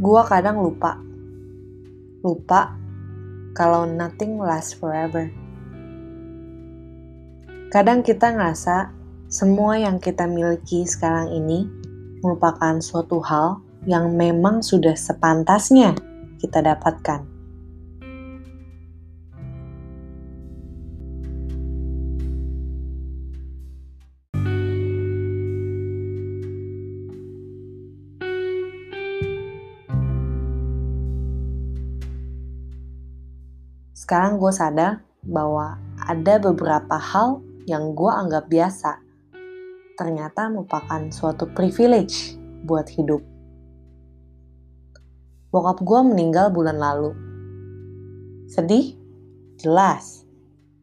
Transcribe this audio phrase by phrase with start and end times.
[0.00, 0.96] Gua kadang lupa.
[2.24, 2.72] Lupa
[3.52, 5.28] kalau nothing lasts forever.
[7.68, 8.96] Kadang kita ngerasa
[9.28, 11.68] semua yang kita miliki sekarang ini
[12.24, 15.92] merupakan suatu hal yang memang sudah sepantasnya
[16.40, 17.39] kita dapatkan.
[34.00, 38.96] Sekarang gue sadar bahwa ada beberapa hal yang gue anggap biasa,
[39.92, 42.32] ternyata merupakan suatu privilege
[42.64, 43.20] buat hidup.
[45.52, 47.12] Bokap gue meninggal bulan lalu.
[48.48, 48.96] Sedih?
[49.60, 50.24] Jelas.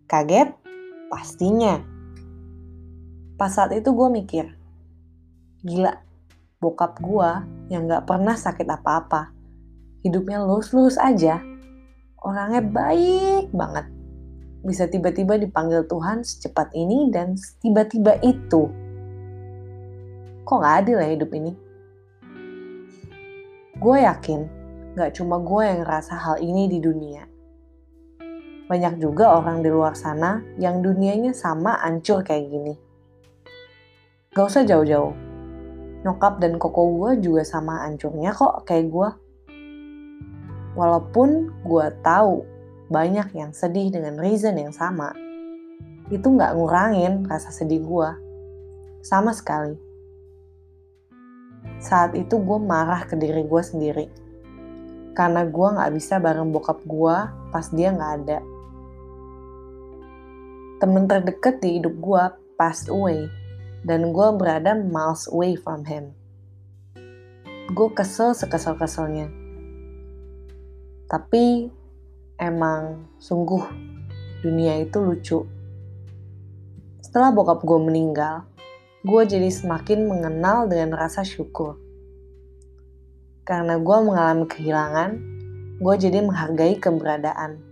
[0.06, 0.54] Kaget?
[1.10, 1.82] Pastinya.
[3.34, 4.46] Pas saat itu gue mikir,
[5.66, 6.06] gila,
[6.62, 7.30] bokap gue
[7.74, 9.34] yang gak pernah sakit apa-apa.
[10.06, 11.42] Hidupnya lurus-lurus aja,
[12.28, 13.88] orangnya baik banget.
[14.68, 18.68] Bisa tiba-tiba dipanggil Tuhan secepat ini dan tiba-tiba itu.
[20.44, 21.56] Kok gak adil ya hidup ini?
[23.80, 24.42] Gue yakin
[25.00, 27.24] gak cuma gue yang ngerasa hal ini di dunia.
[28.68, 32.76] Banyak juga orang di luar sana yang dunianya sama ancur kayak gini.
[34.36, 35.16] Gak usah jauh-jauh.
[36.04, 39.10] Nyokap dan koko gue juga sama ancurnya kok kayak gue.
[40.78, 42.46] Walaupun gue tahu
[42.94, 45.10] banyak yang sedih dengan reason yang sama,
[46.14, 48.10] itu nggak ngurangin rasa sedih gue.
[49.02, 49.74] Sama sekali.
[51.82, 54.06] Saat itu gue marah ke diri gue sendiri.
[55.18, 57.18] Karena gue nggak bisa bareng bokap gue
[57.50, 58.40] pas dia nggak ada.
[60.78, 62.24] Temen terdekat di hidup gue
[62.54, 63.26] passed away,
[63.82, 66.14] dan gue berada miles away from him.
[67.74, 69.47] Gue kesel sekesel-keselnya
[71.08, 71.72] tapi
[72.36, 73.64] emang sungguh
[74.44, 75.40] dunia itu lucu.
[77.00, 78.44] Setelah bokap gue meninggal,
[79.08, 81.80] gue jadi semakin mengenal dengan rasa syukur.
[83.48, 85.12] Karena gue mengalami kehilangan,
[85.80, 87.64] gue jadi menghargai keberadaan.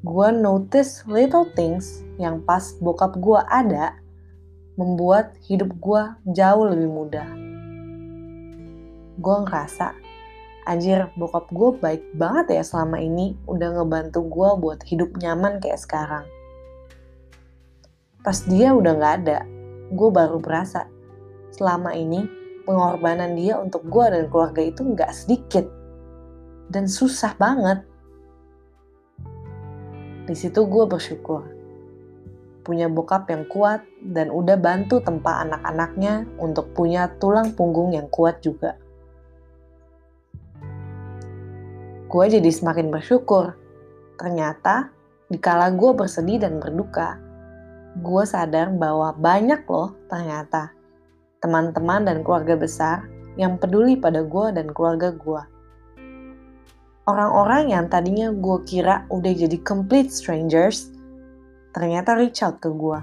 [0.00, 3.98] Gue notice little things yang pas bokap gue ada,
[4.78, 6.02] membuat hidup gue
[6.32, 7.28] jauh lebih mudah.
[9.20, 10.09] Gue ngerasa
[10.68, 15.80] anjir bokap gue baik banget ya selama ini udah ngebantu gue buat hidup nyaman kayak
[15.80, 16.24] sekarang.
[18.20, 19.38] Pas dia udah gak ada,
[19.88, 20.84] gue baru berasa
[21.56, 22.28] selama ini
[22.68, 25.64] pengorbanan dia untuk gue dan keluarga itu gak sedikit
[26.68, 27.80] dan susah banget.
[30.28, 31.60] Di situ gue bersyukur
[32.60, 38.44] punya bokap yang kuat dan udah bantu tempa anak-anaknya untuk punya tulang punggung yang kuat
[38.44, 38.76] juga.
[42.10, 43.54] Gue jadi semakin bersyukur.
[44.18, 44.90] Ternyata,
[45.30, 47.22] dikala gue bersedih dan berduka,
[48.02, 50.74] gue sadar bahwa banyak loh ternyata
[51.38, 53.06] teman-teman dan keluarga besar
[53.38, 55.42] yang peduli pada gue dan keluarga gue.
[57.06, 60.90] Orang-orang yang tadinya gue kira udah jadi complete strangers,
[61.72, 63.00] ternyata reach out ke gue.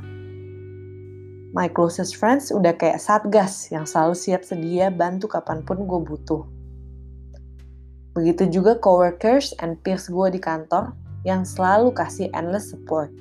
[1.56, 6.56] My closest friends udah kayak satgas yang selalu siap sedia bantu kapan pun gue butuh.
[8.17, 13.13] Begitu juga coworkers and peers gue di kantor yang selalu kasih endless support.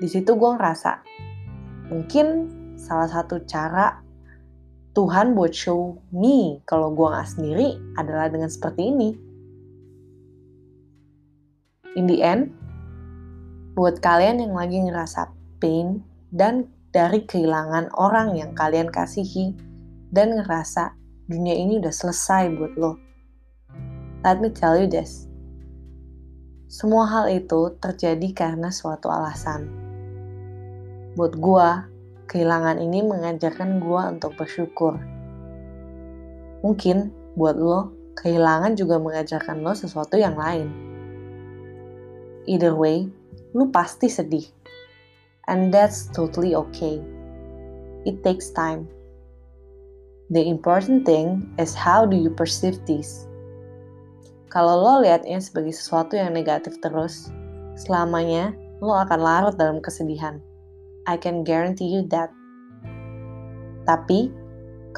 [0.00, 1.04] Di situ gue ngerasa,
[1.92, 2.48] mungkin
[2.80, 4.00] salah satu cara
[4.96, 9.12] Tuhan buat show me kalau gue gak sendiri adalah dengan seperti ini.
[12.00, 12.56] In the end,
[13.76, 16.00] buat kalian yang lagi ngerasa pain
[16.32, 19.52] dan dari kehilangan orang yang kalian kasihi
[20.08, 23.02] dan ngerasa dunia ini udah selesai buat lo.
[24.22, 25.26] Let me tell you this.
[26.70, 29.66] Semua hal itu terjadi karena suatu alasan.
[31.18, 31.90] Buat gua,
[32.30, 34.98] kehilangan ini mengajarkan gua untuk bersyukur.
[36.62, 40.70] Mungkin buat lo, kehilangan juga mengajarkan lo sesuatu yang lain.
[42.46, 43.10] Either way,
[43.50, 44.46] lo pasti sedih.
[45.50, 47.02] And that's totally okay.
[48.06, 48.86] It takes time
[50.26, 53.30] The important thing is how do you perceive this.
[54.50, 57.30] Kalau lo lihatnya sebagai sesuatu yang negatif terus,
[57.78, 58.50] selamanya
[58.82, 60.42] lo akan larut dalam kesedihan.
[61.06, 62.34] I can guarantee you that.
[63.86, 64.34] Tapi,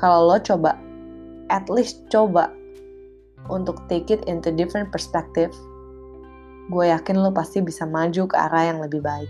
[0.00, 0.80] kalau lo coba,
[1.52, 2.48] at least coba
[3.52, 5.52] untuk take it into different perspective,
[6.72, 9.28] gue yakin lo pasti bisa maju ke arah yang lebih baik.